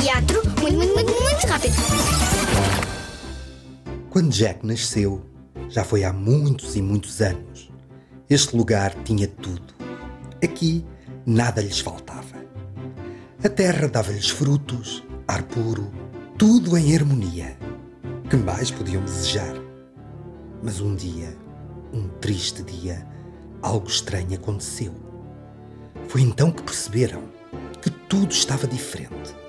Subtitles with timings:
[0.00, 1.74] Teatro muito, muito, muito, muito rápido.
[4.08, 5.24] Quando Jack nasceu,
[5.68, 7.70] já foi há muitos e muitos anos.
[8.28, 9.74] Este lugar tinha tudo.
[10.42, 10.84] Aqui
[11.26, 12.42] nada lhes faltava.
[13.44, 15.90] A terra dava-lhes frutos, ar puro,
[16.38, 17.56] tudo em harmonia.
[18.30, 19.54] Que mais podiam desejar?
[20.62, 21.36] Mas um dia,
[21.92, 23.06] um triste dia,
[23.60, 24.94] algo estranho aconteceu.
[26.08, 27.22] Foi então que perceberam
[27.82, 29.41] que tudo estava diferente.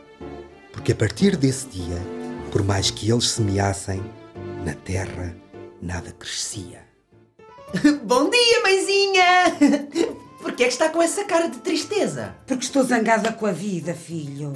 [0.84, 1.96] Porque a partir desse dia,
[2.52, 4.04] por mais que eles semeassem,
[4.66, 5.34] na terra
[5.82, 6.82] nada crescia.
[8.04, 10.12] Bom dia, mãezinha!
[10.44, 12.36] Por que é que está com essa cara de tristeza?
[12.46, 14.52] Porque estou zangada com a vida, filho.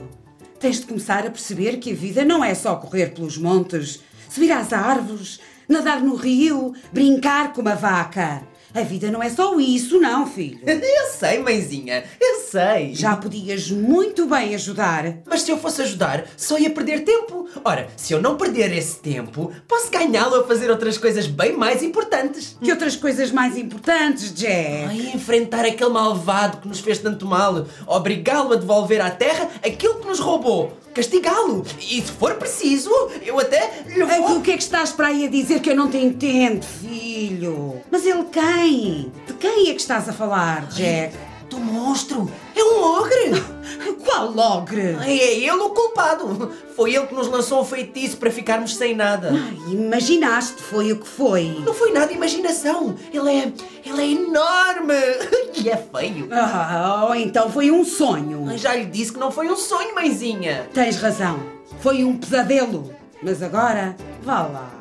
[0.59, 4.51] Tens de começar a perceber que a vida não é só correr pelos montes, subir
[4.51, 8.43] às árvores, nadar no rio, brincar com uma vaca.
[8.73, 10.59] A vida não é só isso, não, filho.
[10.67, 12.95] Eu sei, mãezinha, eu sei.
[12.95, 15.17] Já podias muito bem ajudar.
[15.25, 17.47] Mas se eu fosse ajudar, só ia perder tempo.
[17.63, 21.83] Ora, se eu não perder esse tempo, posso ganhá-lo a fazer outras coisas bem mais
[21.83, 22.57] importantes.
[22.61, 24.85] Que outras coisas mais importantes, Jack?
[24.87, 29.95] Ai, enfrentar aquele malvado que nos fez tanto mal, obrigá-lo a devolver à terra aquilo
[29.95, 31.65] que nos roubou, castigá-lo.
[31.79, 32.89] E se for preciso,
[33.25, 34.37] eu até lhe vou...
[34.37, 37.81] o que é que estás para aí a dizer que eu não te entendo, filho?
[37.91, 39.11] Mas ele quem?
[39.25, 41.15] De quem é que estás a falar, Jack?
[41.57, 42.31] Do monstro!
[42.55, 43.43] É um ogre!
[44.05, 44.95] Qual logre?
[45.03, 46.51] É ele o culpado!
[46.75, 49.31] Foi ele que nos lançou um feitiço para ficarmos sem nada.
[49.31, 51.59] Ai, imaginaste, foi o que foi.
[51.65, 52.95] Não foi nada imaginação.
[53.11, 53.51] Ele é.
[53.83, 54.93] Ele é enorme!
[55.57, 56.29] E é feio.
[56.31, 58.55] Ah, ou então foi um sonho.
[58.59, 60.69] Já lhe disse que não foi um sonho, mãezinha.
[60.71, 61.39] Tens razão,
[61.79, 62.93] foi um pesadelo.
[63.23, 64.76] Mas agora, vá lá.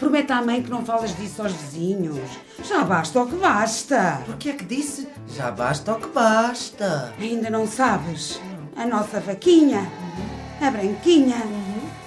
[0.00, 2.18] Promete à mãe que não falas disso aos vizinhos.
[2.64, 4.24] Já basta o que basta.
[4.28, 5.06] O que é que disse?
[5.28, 7.14] Já basta o que basta.
[7.20, 8.40] Ainda não sabes?
[8.74, 9.86] A nossa vaquinha,
[10.58, 11.36] a branquinha,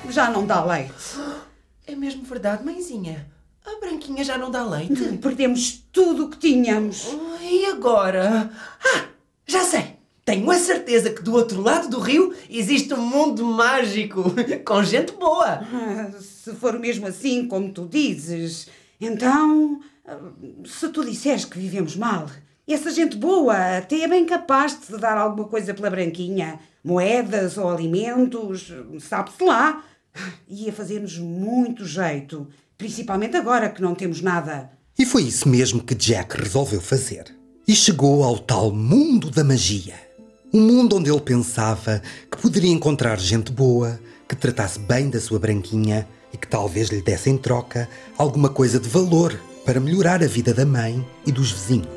[0.09, 0.91] já não dá leite.
[1.85, 3.27] É mesmo verdade, mãezinha?
[3.65, 5.17] A branquinha já não dá leite?
[5.21, 7.09] Perdemos tudo o que tínhamos.
[7.41, 8.49] E agora?
[8.85, 9.03] Ah,
[9.45, 9.92] já sei!
[10.25, 14.23] Tenho a certeza que do outro lado do rio existe um mundo mágico
[14.65, 15.59] com gente boa.
[15.61, 18.67] Ah, Se for mesmo assim, como tu dizes,
[19.01, 19.81] então,
[20.65, 22.27] se tu disseres que vivemos mal,
[22.65, 27.57] essa gente boa até é bem capaz de te dar alguma coisa pela branquinha, moedas
[27.57, 29.83] ou alimentos, sabe-se lá.
[30.47, 32.47] Ia fazer-nos muito jeito,
[32.77, 34.71] principalmente agora que não temos nada.
[34.97, 37.35] E foi isso mesmo que Jack resolveu fazer.
[37.67, 39.95] E chegou ao tal mundo da magia.
[40.53, 45.39] Um mundo onde ele pensava que poderia encontrar gente boa, que tratasse bem da sua
[45.39, 50.27] branquinha e que talvez lhe desse em troca alguma coisa de valor para melhorar a
[50.27, 51.87] vida da mãe e dos vizinhos.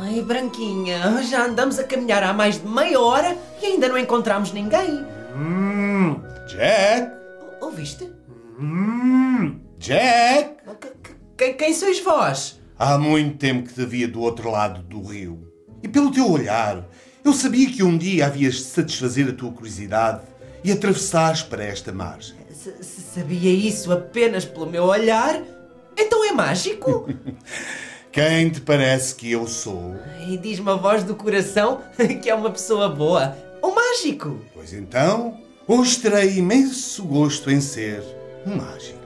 [0.00, 4.52] Ai, branquinha, já andamos a caminhar há mais de meia hora e ainda não encontramos
[4.52, 5.04] ninguém.
[5.36, 7.12] Hum, Jack?
[7.60, 8.10] O- Ouviste?
[8.58, 10.56] Hum, Jack?
[10.80, 12.60] Que- que- Quem, quem sois vós?
[12.78, 15.46] Há muito tempo que te via do outro lado do rio.
[15.82, 16.86] E pelo teu olhar,
[17.24, 20.22] eu sabia que um dia havias de satisfazer a tua curiosidade
[20.64, 22.36] e atravessares para esta margem.
[22.52, 25.42] Se, se sabia isso apenas pelo meu olhar,
[25.96, 27.08] então é mágico?
[28.12, 29.94] Quem te parece que eu sou?
[30.28, 31.80] e diz-me a voz do coração
[32.20, 33.36] que é uma pessoa boa.
[33.62, 34.40] Um mágico!
[34.52, 38.02] Pois então, hoje terei imenso gosto em ser
[38.46, 38.98] um mágico.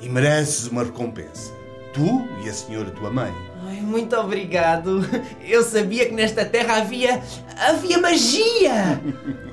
[0.00, 1.52] E mereces uma recompensa.
[1.92, 3.32] Tu e a senhora tua mãe.
[3.66, 5.00] Ai, muito obrigado.
[5.44, 7.22] Eu sabia que nesta terra havia.
[7.56, 9.00] havia magia!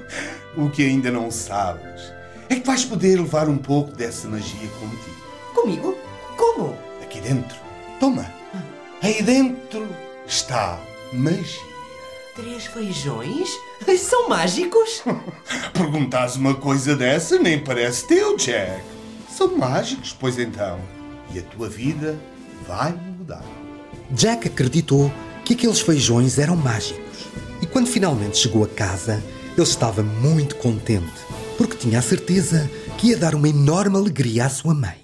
[0.58, 2.12] O que ainda não sabes
[2.50, 5.16] é que vais poder levar um pouco dessa magia contigo.
[5.54, 5.96] Comigo?
[6.36, 6.76] Como?
[7.04, 7.56] Aqui dentro.
[8.00, 8.26] Toma.
[9.02, 9.88] Aí dentro
[10.26, 10.80] está
[11.14, 11.70] magia.
[12.36, 13.50] Três feijões?
[14.00, 15.04] São mágicos?
[15.72, 18.82] Perguntares uma coisa dessa nem parece teu, Jack.
[19.30, 20.80] São mágicos, pois então.
[21.34, 22.20] E a tua vida
[22.68, 23.44] vai mudar.
[24.12, 25.12] Jack acreditou
[25.46, 27.28] que aqueles feijões eram mágicos.
[27.62, 29.24] E quando finalmente chegou a casa,
[29.54, 31.12] ele estava muito contente,
[31.58, 34.98] porque tinha a certeza que ia dar uma enorme alegria à sua mãe.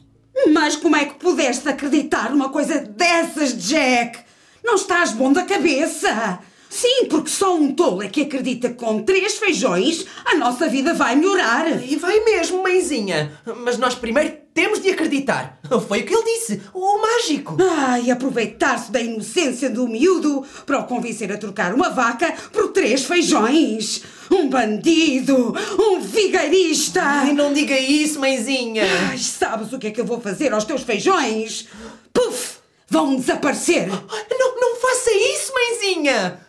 [0.54, 4.20] Mas como é que pudeste acreditar numa coisa dessas, Jack?
[4.64, 6.40] Não estás bom da cabeça?
[6.70, 10.94] Sim, porque só um tolo é que acredita que com três feijões a nossa vida
[10.94, 11.84] vai melhorar.
[11.84, 13.32] E vai mesmo, mãezinha.
[13.64, 15.60] Mas nós primeiro temos de acreditar.
[15.86, 17.58] Foi o que ele disse, o mágico.
[17.62, 23.04] Ai, aproveitar-se da inocência do miúdo para o convencer a trocar uma vaca por três
[23.04, 24.02] feijões.
[24.32, 27.02] Um bandido, um vigarista.
[27.04, 28.86] Ai, não diga isso, mãezinha.
[29.10, 31.68] Ai, sabes o que é que eu vou fazer aos teus feijões?
[32.14, 32.56] Puf!
[32.88, 33.88] Vão desaparecer.
[33.90, 36.40] Não, não faça isso, mãezinha.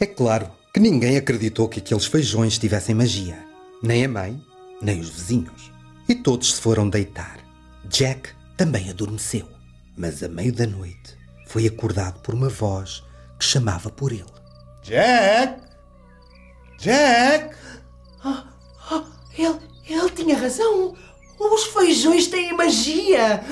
[0.00, 3.44] É claro que ninguém acreditou que aqueles feijões tivessem magia.
[3.82, 4.40] Nem a mãe,
[4.80, 5.70] nem os vizinhos.
[6.08, 7.41] E todos se foram deitar.
[7.84, 9.46] Jack também adormeceu,
[9.96, 13.02] mas a meio da noite foi acordado por uma voz
[13.38, 14.24] que chamava por ele.
[14.82, 15.60] Jack!
[16.78, 17.54] Jack!
[18.24, 19.02] Oh,
[19.36, 19.58] ele,
[19.88, 20.94] ele tinha razão.
[21.38, 23.42] Os feijões têm magia.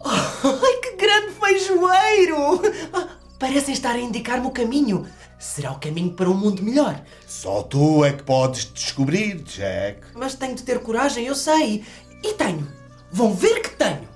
[0.00, 2.62] Oh, ai, que grande feijoeiro!
[2.92, 3.08] Ah,
[3.38, 5.06] Parecem estar a indicar-me o caminho.
[5.38, 7.02] Será o caminho para um mundo melhor.
[7.26, 10.00] Só tu é que podes descobrir, Jack.
[10.14, 11.84] Mas tenho de ter coragem, eu sei.
[12.22, 12.66] E tenho.
[13.14, 14.08] Vão ver que tenho.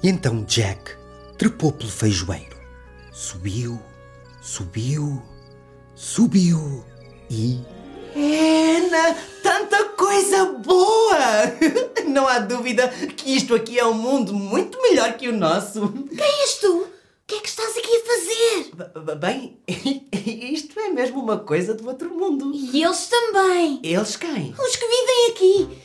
[0.00, 0.92] E então Jack
[1.36, 2.56] trepou pelo feijoeiro.
[3.12, 3.80] Subiu,
[4.40, 5.20] subiu,
[5.94, 6.84] subiu
[7.28, 7.60] e.
[8.16, 11.18] Ana, tanta coisa boa!
[12.06, 15.88] Não há dúvida que isto aqui é um mundo muito melhor que o nosso.
[15.88, 16.82] Quem és tu?
[16.82, 16.86] O
[17.26, 19.02] que é que estás aqui a fazer?
[19.04, 19.58] B- Bem,
[20.52, 22.52] isto é mesmo uma coisa do outro mundo.
[22.54, 23.80] E eles também.
[23.82, 24.54] Eles quem?
[24.56, 25.78] Os que vivem aqui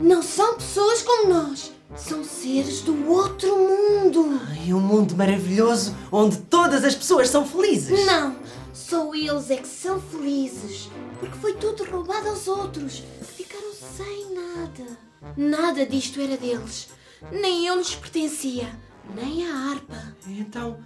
[0.00, 1.70] não são pessoas como nós.
[1.96, 4.40] São seres do outro mundo.
[4.48, 8.04] Ai, um mundo maravilhoso onde todas as pessoas são felizes.
[8.04, 8.36] Não,
[8.72, 10.90] só eles é que são felizes.
[11.20, 13.02] Porque foi tudo roubado aos outros,
[13.36, 14.98] ficaram sem nada.
[15.36, 16.88] Nada disto era deles.
[17.30, 18.68] Nem eu lhes pertencia,
[19.14, 20.16] nem a harpa.
[20.26, 20.78] Então,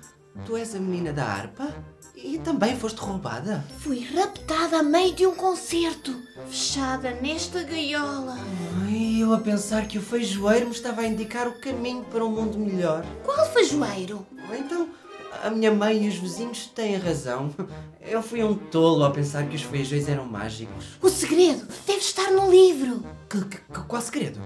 [0.44, 1.75] tu és a menina da harpa?
[2.17, 3.64] E também foste roubada?
[3.79, 6.12] Fui raptada a meio de um concerto,
[6.49, 8.37] fechada nesta gaiola.
[8.85, 12.31] Ai, eu a pensar que o feijoeiro me estava a indicar o caminho para um
[12.31, 13.05] mundo melhor.
[13.25, 14.26] Qual feijoeiro?
[14.58, 14.88] Então,
[15.44, 17.55] a minha mãe e os vizinhos têm razão.
[18.00, 20.87] Eu fui um tolo ao pensar que os feijões eram mágicos.
[21.00, 23.05] O segredo deve estar no livro.
[23.29, 24.40] Que, que- qual segredo?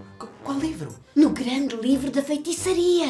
[0.44, 0.94] Qual livro?
[1.14, 3.06] No grande livro da feitiçaria.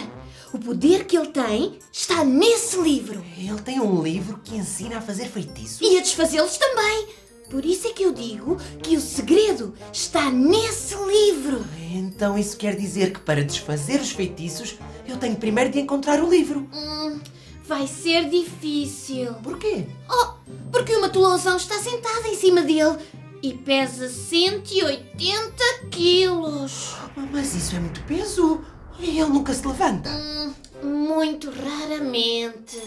[0.53, 3.25] O poder que ele tem está nesse livro.
[3.39, 5.81] Ele tem um livro que ensina a fazer feitiços?
[5.81, 7.09] E a desfazê-los também.
[7.51, 11.65] Por isso é que eu digo que o segredo está nesse livro.
[11.93, 14.77] Então isso quer dizer que para desfazer os feitiços
[15.07, 16.69] eu tenho primeiro de encontrar o livro.
[16.73, 17.19] Hum,
[17.67, 19.33] vai ser difícil.
[19.43, 19.87] Porquê?
[20.11, 20.35] Oh,
[20.71, 22.99] porque o matulãozão está sentado em cima dele
[23.43, 26.95] e pesa 180 quilos.
[27.33, 28.63] Mas isso é muito peso.
[29.03, 30.09] E ele nunca se levanta.
[30.11, 32.81] Hum, muito raramente.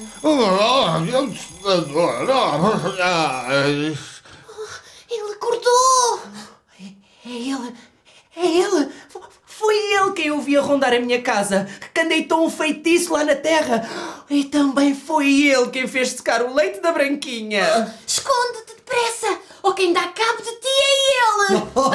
[5.12, 6.22] Ele acordou.
[7.26, 7.74] É ele.
[8.38, 8.90] É ele.
[9.46, 13.24] Foi ele quem eu vi a rondar a minha casa, que deitou um feitiço lá
[13.26, 13.86] na terra.
[14.30, 17.94] E também foi ele quem fez secar o leite da branquinha.
[18.08, 21.62] Esconde-te depressa, ou quem dá cabo de ti é ele.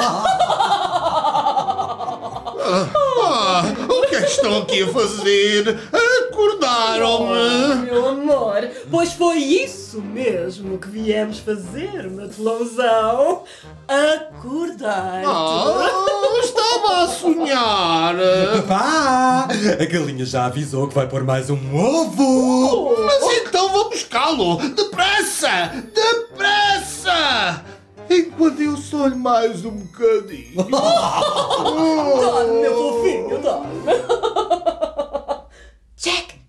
[3.23, 5.79] Ah, o que é que estão aqui a fazer?
[6.29, 7.85] Acordaram-me!
[7.85, 13.43] Meu amor, pois foi isso mesmo que viemos fazer, Matelãozão.
[13.87, 15.23] Acordar.
[15.25, 15.89] Ah,
[16.43, 18.15] estava a sonhar!
[18.67, 19.47] Pá!
[19.79, 22.95] A galinha já avisou que vai pôr mais um ovo!
[23.05, 24.57] Mas então vou buscá-lo!
[24.69, 25.73] Depressa!
[28.91, 30.63] Sonho mais um bocadinho.
[30.65, 33.83] Dorme, meu fofinho, dorme.
[35.95, 36.41] Jack,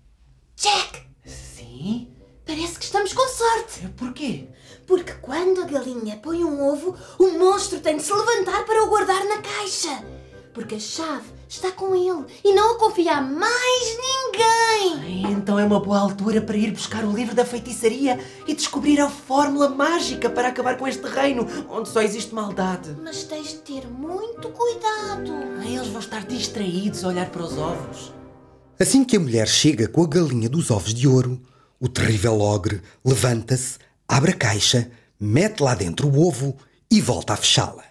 [0.55, 2.07] Jack, Sim?
[2.45, 3.87] parece que estamos com sorte.
[3.95, 4.49] Porquê?
[4.87, 8.89] Porque quando a galinha põe um ovo, o monstro tem de se levantar para o
[8.89, 10.03] guardar na caixa.
[10.53, 15.23] Porque a chave está com ele e não a confia a mais ninguém.
[15.25, 18.99] Ai, Então é uma boa altura para ir buscar o livro da feitiçaria e descobrir
[19.01, 22.95] a fórmula mágica para acabar com este reino, onde só existe maldade.
[23.03, 25.31] Mas tens de ter muito cuidado.
[25.59, 28.13] Ai, Eles vão estar distraídos a olhar para os ovos.
[28.79, 31.41] Assim que a mulher chega com a galinha dos ovos de ouro,
[31.79, 36.55] o terrível ogre levanta-se, abre a caixa, mete lá dentro o ovo
[36.91, 37.83] e volta a fechá-la.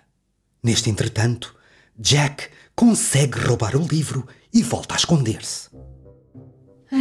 [0.62, 1.54] Neste entretanto,
[1.98, 5.68] Jack consegue roubar o livro e volta a esconder-se.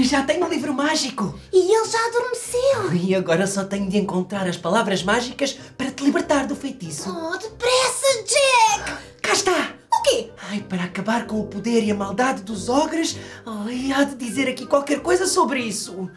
[0.04, 1.38] Já tenho o livro mágico!
[1.52, 2.94] E ele já adormeceu.
[2.94, 7.10] E agora só tenho de encontrar as palavras mágicas para te libertar do feitiço.
[7.10, 9.02] Oh, depressa, Jack!
[9.22, 9.74] Cá está!
[9.94, 10.32] O quê?
[10.50, 14.48] Ai, para acabar com o poder e a maldade dos ogres, ai, há de dizer
[14.48, 16.10] aqui qualquer coisa sobre isso.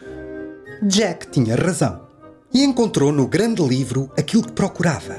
[0.82, 2.06] Jack tinha razão
[2.52, 5.16] e encontrou no grande livro aquilo que procurava.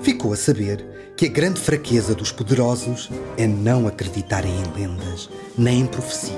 [0.00, 3.08] Ficou a saber que a grande fraqueza dos poderosos
[3.38, 6.36] é não acreditarem em lendas nem em profecias.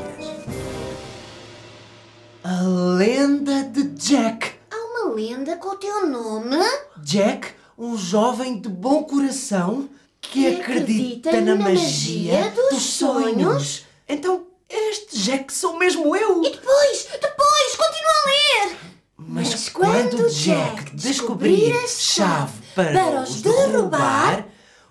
[2.45, 4.53] A lenda de Jack.
[4.71, 6.57] Há uma lenda com o teu nome?
[6.99, 9.89] Jack, um jovem de bom coração
[10.21, 13.85] que, Que acredita, acredita na na magia, magia dos dos sonhos.
[14.09, 16.41] Então, este Jack sou mesmo eu.
[16.45, 18.29] E depois, depois, continua a
[18.69, 18.77] ler!
[19.17, 24.47] Mas, quando Jack descobrir a chave para, os derrubar,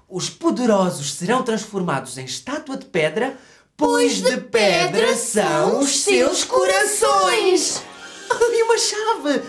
[0.10, 3.38] Os poderosos serão transformados em estátua de pedra,
[3.76, 7.84] pois de pedra são os seus corações.
[8.30, 9.44] E uma chave.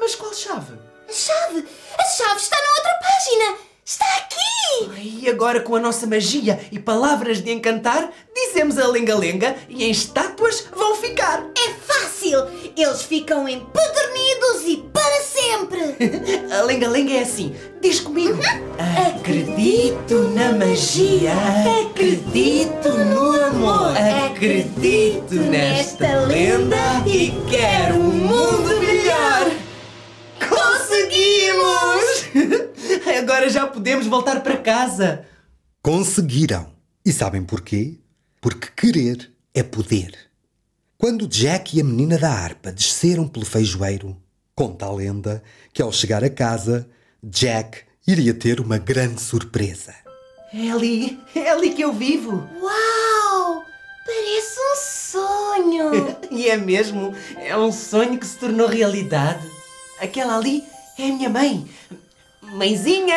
[0.00, 0.74] Mas qual chave?
[1.08, 1.66] A chave!
[1.98, 3.58] A chave está na outra página!
[3.84, 5.00] Está aqui!
[5.22, 9.90] E agora, com a nossa magia e palavras de encantar, dizemos a lenga-lenga e em
[9.90, 11.44] estátuas vão ficar.
[11.54, 12.46] É fácil!
[12.76, 14.13] Eles ficam empedernidos e para
[15.54, 16.52] sempre!
[16.52, 17.54] A lenga-lenga é assim.
[17.80, 18.38] Diz comigo.
[19.08, 21.32] Acredito na magia.
[21.86, 23.94] Acredito no amor.
[24.26, 29.50] Acredito nesta lenda e quero um mundo melhor.
[30.48, 32.24] Conseguimos!
[33.18, 35.24] Agora já podemos voltar para casa.
[35.82, 36.72] Conseguiram.
[37.04, 37.98] E sabem porquê?
[38.40, 40.16] Porque querer é poder.
[40.96, 44.16] Quando Jack e a menina da harpa desceram pelo feijoeiro,
[44.54, 45.42] conta a lenda
[45.72, 46.88] que ao chegar a casa,
[47.22, 49.94] Jack iria ter uma grande surpresa.
[50.52, 52.48] É ali, é ali que eu vivo.
[52.60, 53.64] Uau!
[54.06, 56.14] Parece um sonho!
[56.30, 59.48] E é mesmo, é um sonho que se tornou realidade.
[60.00, 60.64] Aquela ali
[60.98, 61.68] é a minha mãe.
[62.42, 63.16] Mãezinha!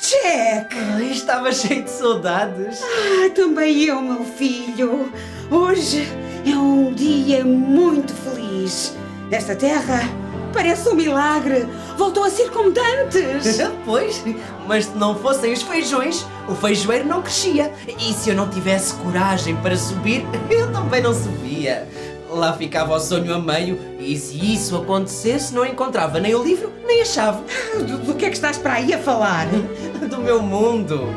[0.00, 0.74] Jack!
[0.74, 2.80] Ai, estava cheio de saudades.
[2.82, 5.12] Ah, também eu, meu filho.
[5.50, 6.06] Hoje
[6.46, 8.94] é um dia muito feliz.
[9.30, 10.21] Esta terra
[10.52, 11.66] parece um milagre.
[11.96, 13.58] Voltou a ser como dantes.
[13.84, 14.22] Pois,
[14.66, 17.72] mas se não fossem os feijões, o feijoeiro não crescia.
[17.98, 21.86] E se eu não tivesse coragem para subir, eu também não subia.
[22.30, 26.72] Lá ficava o sonho a meio, e se isso acontecesse, não encontrava nem o livro,
[26.86, 27.42] nem a chave
[27.74, 29.46] Do, do que é que estás para aí a falar?
[30.08, 31.14] do meu mundo.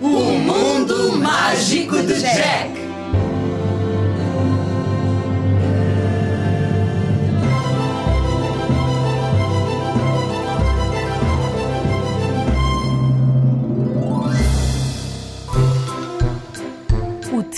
[0.00, 2.87] O mundo mágico de Jack!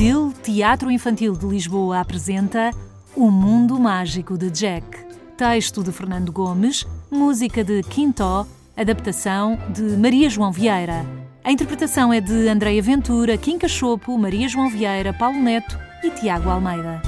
[0.03, 2.71] O Teatro Infantil de Lisboa apresenta
[3.15, 4.87] O Mundo Mágico de Jack.
[5.37, 11.05] Texto de Fernando Gomes, música de Quintó, adaptação de Maria João Vieira.
[11.45, 16.49] A interpretação é de Andreia Ventura, Kim Cachopo, Maria João Vieira, Paulo Neto e Tiago
[16.49, 17.03] Almeida.